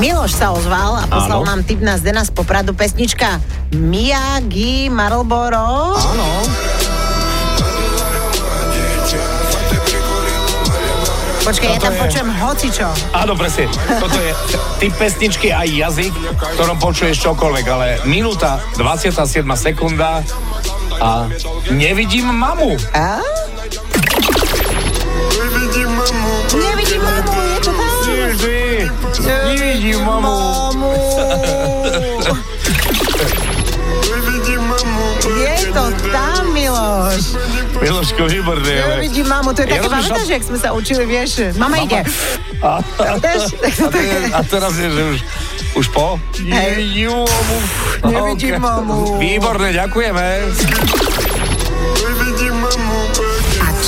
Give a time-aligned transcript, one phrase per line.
[0.00, 1.48] sa ozval a poslal Áno.
[1.52, 3.36] nám tip na Zdena z Popradu pesnička
[3.76, 5.92] Miyagi Marlboro.
[5.92, 6.28] Áno.
[11.40, 12.88] Počkaj, ja tam je- počujem hocičo.
[13.12, 13.68] Áno, presne.
[14.00, 14.32] Toto je
[14.78, 20.24] typ pesničky aj jazyk, v ktorom počuješ čokoľvek, ale minúta 27 sekunda
[20.96, 21.28] a
[21.68, 22.72] nevidím mamu.
[22.96, 23.20] A?
[29.80, 30.28] Nevidím mamu.
[30.28, 30.92] Mamu.
[35.40, 37.24] Je to tam, Miloš.
[37.80, 38.84] Miloško, výborné.
[38.84, 42.04] ale- Nevidím mamu, to je Ja také, pamätáš, jak sme sa učili, vieš, mama ide.
[42.60, 43.16] A, a,
[44.36, 45.18] a teraz je, že už,
[45.80, 46.20] už po?
[46.44, 47.56] Nevidím mamu.
[48.04, 49.16] Nevidím mamu.
[49.16, 50.24] Výborné, ďakujeme.